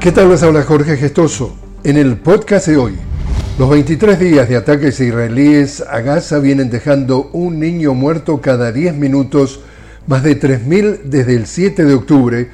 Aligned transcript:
¿Qué 0.00 0.12
tal 0.12 0.28
les 0.28 0.42
habla 0.42 0.62
Jorge 0.62 0.96
Gestoso? 0.96 1.56
En 1.82 1.96
el 1.96 2.18
podcast 2.18 2.68
de 2.68 2.76
hoy, 2.76 2.94
los 3.58 3.68
23 3.70 4.20
días 4.20 4.48
de 4.48 4.56
ataques 4.56 5.00
israelíes 5.00 5.80
a 5.80 6.00
Gaza 6.00 6.38
vienen 6.38 6.70
dejando 6.70 7.30
un 7.32 7.58
niño 7.58 7.94
muerto 7.94 8.40
cada 8.40 8.70
10 8.70 8.94
minutos, 8.94 9.60
más 10.06 10.22
de 10.22 10.38
3.000 10.38 11.02
desde 11.04 11.34
el 11.34 11.46
7 11.46 11.84
de 11.84 11.94
octubre, 11.94 12.50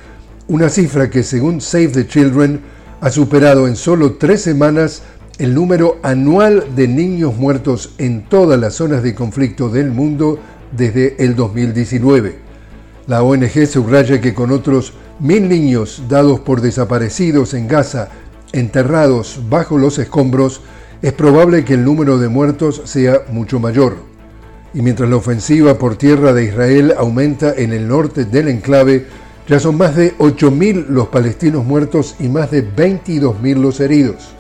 una 0.49 0.71
cifra 0.71 1.11
que 1.11 1.23
según 1.23 1.61
Save 1.61 1.89
the 1.89 2.07
Children 2.07 2.61
ha 3.01 3.11
superado 3.11 3.67
en 3.67 3.77
solo 3.77 4.13
tres 4.13 4.41
semanas 4.43 5.03
el 5.39 5.55
número 5.55 5.99
anual 6.03 6.65
de 6.77 6.89
niños 6.89 7.37
muertos 7.37 7.95
en 7.99 8.23
todas 8.23 8.59
las 8.59 8.75
zonas 8.75 9.03
de 9.03 9.15
conflicto 9.15 9.69
del 9.69 9.91
mundo 9.91 10.39
desde 10.71 11.23
el 11.23 11.35
2019. 11.35 12.37
La 13.09 13.23
ONG 13.23 13.67
subraya 13.67 14.21
que 14.21 14.33
con 14.33 14.53
otros 14.53 14.95
mil 15.23 15.49
niños 15.49 16.03
dados 16.09 16.41
por 16.41 16.61
desaparecidos 16.61 17.55
en 17.55 17.69
Gaza, 17.69 18.09
enterrados 18.53 19.39
bajo 19.49 19.79
los 19.79 20.01
escombros, 20.01 20.63
es 21.01 21.13
probable 21.13 21.65
que 21.65 21.75
el 21.75 21.85
número 21.85 22.19
de 22.19 22.29
muertos 22.29 22.83
sea 22.87 23.21
mucho 23.31 23.61
mayor. 23.61 23.99
Y 24.75 24.83
mientras 24.83 25.09
la 25.09 25.15
ofensiva 25.15 25.79
por 25.79 25.95
tierra 25.95 26.33
de 26.33 26.47
Israel 26.47 26.95
aumenta 26.99 27.55
en 27.57 27.73
el 27.73 27.87
norte 27.87 28.25
del 28.25 28.49
enclave, 28.49 29.07
ya 29.47 29.61
son 29.61 29.79
más 29.79 29.95
de 29.95 30.13
8.000 30.19 30.87
los 30.89 31.07
palestinos 31.07 31.65
muertos 31.65 32.17
y 32.19 32.29
más 32.29 32.51
de 32.51 32.69
22.000 32.69 33.57
los 33.59 33.79
heridos. 33.79 34.31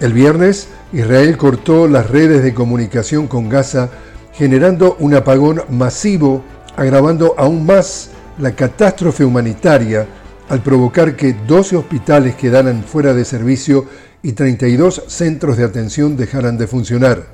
El 0.00 0.12
viernes, 0.14 0.66
Israel 0.92 1.36
cortó 1.36 1.86
las 1.86 2.10
redes 2.10 2.42
de 2.42 2.54
comunicación 2.54 3.28
con 3.28 3.48
Gaza, 3.48 3.90
generando 4.32 4.96
un 4.98 5.14
apagón 5.14 5.62
masivo, 5.68 6.42
agravando 6.76 7.36
aún 7.38 7.64
más 7.64 8.10
la 8.38 8.52
catástrofe 8.52 9.24
humanitaria 9.24 10.06
al 10.48 10.62
provocar 10.62 11.16
que 11.16 11.34
12 11.46 11.76
hospitales 11.76 12.34
quedaran 12.36 12.82
fuera 12.82 13.12
de 13.12 13.24
servicio 13.24 13.86
y 14.22 14.32
32 14.32 15.04
centros 15.06 15.56
de 15.56 15.64
atención 15.64 16.16
dejaran 16.16 16.56
de 16.56 16.66
funcionar. 16.66 17.26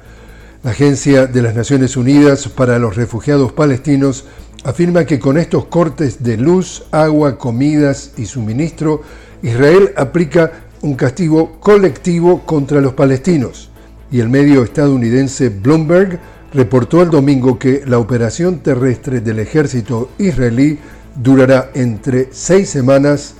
La 0.62 0.70
Agencia 0.70 1.26
de 1.26 1.42
las 1.42 1.54
Naciones 1.54 1.96
Unidas 1.96 2.48
para 2.48 2.78
los 2.78 2.96
Refugiados 2.96 3.52
Palestinos 3.52 4.24
afirma 4.64 5.04
que 5.04 5.18
con 5.18 5.36
estos 5.36 5.66
cortes 5.66 6.22
de 6.22 6.38
luz, 6.38 6.84
agua, 6.90 7.38
comidas 7.38 8.12
y 8.16 8.24
suministro, 8.26 9.02
Israel 9.42 9.92
aplica 9.96 10.52
un 10.80 10.94
castigo 10.94 11.60
colectivo 11.60 12.44
contra 12.46 12.80
los 12.80 12.94
palestinos. 12.94 13.70
Y 14.10 14.20
el 14.20 14.28
medio 14.28 14.64
estadounidense 14.64 15.50
Bloomberg 15.50 16.18
reportó 16.52 17.02
el 17.02 17.10
domingo 17.10 17.58
que 17.58 17.82
la 17.86 17.98
operación 17.98 18.60
terrestre 18.60 19.20
del 19.20 19.40
ejército 19.40 20.10
israelí 20.18 20.78
durará 21.16 21.70
entre 21.74 22.28
seis 22.32 22.70
semanas 22.70 23.34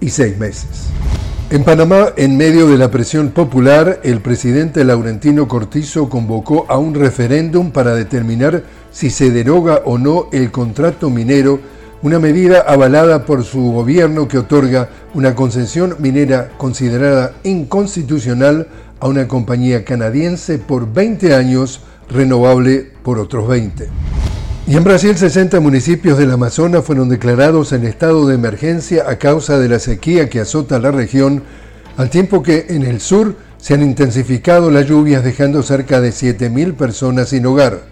y 0.00 0.10
seis 0.10 0.38
meses. 0.38 0.88
En 1.48 1.62
Panamá, 1.62 2.08
en 2.16 2.36
medio 2.36 2.68
de 2.68 2.76
la 2.76 2.90
presión 2.90 3.28
popular, 3.28 4.00
el 4.02 4.20
presidente 4.20 4.84
Laurentino 4.84 5.46
Cortizo 5.46 6.08
convocó 6.08 6.66
a 6.68 6.76
un 6.76 6.94
referéndum 6.94 7.70
para 7.70 7.94
determinar 7.94 8.64
si 8.90 9.10
se 9.10 9.30
deroga 9.30 9.82
o 9.84 9.96
no 9.96 10.28
el 10.32 10.50
contrato 10.50 11.08
minero 11.08 11.60
una 12.02 12.18
medida 12.18 12.60
avalada 12.60 13.24
por 13.24 13.44
su 13.44 13.72
gobierno 13.72 14.28
que 14.28 14.38
otorga 14.38 14.90
una 15.14 15.34
concesión 15.34 15.96
minera 15.98 16.50
considerada 16.58 17.32
inconstitucional 17.44 18.68
a 19.00 19.08
una 19.08 19.28
compañía 19.28 19.84
canadiense 19.84 20.58
por 20.58 20.92
20 20.92 21.34
años, 21.34 21.80
renovable 22.08 22.92
por 23.02 23.18
otros 23.18 23.48
20. 23.48 23.88
Y 24.68 24.76
en 24.76 24.82
Brasil 24.82 25.16
60 25.16 25.60
municipios 25.60 26.18
del 26.18 26.32
Amazonas 26.32 26.84
fueron 26.84 27.08
declarados 27.08 27.72
en 27.72 27.86
estado 27.86 28.26
de 28.26 28.34
emergencia 28.34 29.08
a 29.08 29.16
causa 29.16 29.60
de 29.60 29.68
la 29.68 29.78
sequía 29.78 30.28
que 30.28 30.40
azota 30.40 30.80
la 30.80 30.90
región, 30.90 31.44
al 31.96 32.10
tiempo 32.10 32.42
que 32.42 32.66
en 32.70 32.82
el 32.82 33.00
sur 33.00 33.36
se 33.58 33.74
han 33.74 33.82
intensificado 33.84 34.72
las 34.72 34.88
lluvias 34.88 35.22
dejando 35.22 35.62
cerca 35.62 36.00
de 36.00 36.08
7.000 36.08 36.74
personas 36.74 37.28
sin 37.28 37.46
hogar. 37.46 37.82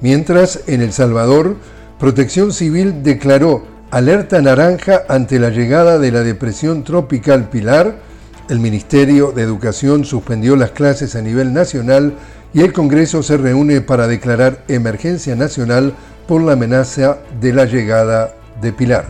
Mientras 0.00 0.60
en 0.68 0.82
El 0.82 0.92
Salvador 0.92 1.56
Protección 1.98 2.52
Civil 2.52 3.02
declaró 3.02 3.66
alerta 3.90 4.40
naranja 4.40 5.02
ante 5.08 5.40
la 5.40 5.50
llegada 5.50 5.98
de 5.98 6.12
la 6.12 6.20
depresión 6.20 6.84
tropical 6.84 7.48
Pilar, 7.48 7.96
el 8.48 8.60
Ministerio 8.60 9.32
de 9.32 9.42
Educación 9.42 10.04
suspendió 10.04 10.54
las 10.54 10.70
clases 10.70 11.16
a 11.16 11.22
nivel 11.22 11.52
nacional 11.52 12.14
y 12.54 12.60
el 12.60 12.72
Congreso 12.72 13.22
se 13.22 13.36
reúne 13.36 13.80
para 13.80 14.06
declarar 14.06 14.62
emergencia 14.68 15.34
nacional 15.34 15.94
por 16.26 16.42
la 16.42 16.52
amenaza 16.52 17.18
de 17.40 17.52
la 17.52 17.64
llegada 17.64 18.34
de 18.60 18.72
Pilar. 18.72 19.04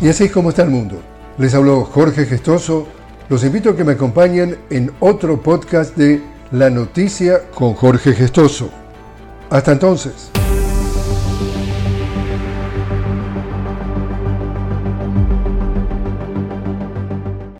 Y 0.00 0.08
así 0.08 0.24
es 0.24 0.32
como 0.32 0.50
está 0.50 0.62
el 0.62 0.70
mundo. 0.70 1.00
Les 1.38 1.54
habló 1.54 1.84
Jorge 1.84 2.26
Gestoso. 2.26 2.86
Los 3.28 3.44
invito 3.44 3.70
a 3.70 3.76
que 3.76 3.84
me 3.84 3.92
acompañen 3.92 4.58
en 4.70 4.92
otro 5.00 5.40
podcast 5.40 5.96
de 5.96 6.22
La 6.50 6.70
Noticia 6.70 7.48
con 7.54 7.74
Jorge 7.74 8.12
Gestoso. 8.12 8.70
Hasta 9.48 9.72
entonces. 9.72 10.32